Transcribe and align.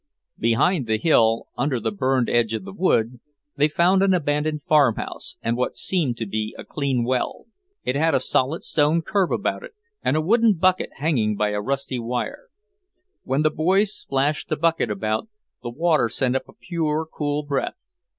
Behind 0.39 0.87
the 0.87 0.97
hill, 0.97 1.45
under 1.55 1.79
the 1.79 1.91
burned 1.91 2.27
edge 2.27 2.55
of 2.55 2.63
the 2.65 2.73
wood, 2.73 3.19
they 3.55 3.67
found 3.67 4.01
an 4.01 4.15
abandoned 4.15 4.63
farmhouse 4.63 5.37
and 5.43 5.55
what 5.55 5.77
seemed 5.77 6.17
to 6.17 6.25
be 6.25 6.55
a 6.57 6.65
clean 6.65 7.03
well. 7.03 7.45
It 7.83 7.95
had 7.95 8.15
a 8.15 8.19
solid 8.19 8.63
stone 8.63 9.03
curb 9.03 9.31
about 9.31 9.63
it, 9.63 9.75
and 10.01 10.17
a 10.17 10.21
wooden 10.21 10.53
bucket 10.55 10.89
hanging 10.95 11.35
by 11.35 11.49
a 11.49 11.61
rusty 11.61 11.99
wire. 11.99 12.47
When 13.25 13.43
the 13.43 13.51
boys 13.51 13.93
splashed 13.95 14.49
the 14.49 14.57
bucket 14.57 14.89
about, 14.89 15.29
the 15.61 15.69
water 15.69 16.09
sent 16.09 16.35
up 16.35 16.49
a 16.49 16.53
pure, 16.53 17.05
cool 17.05 17.43
breath. 17.43 17.93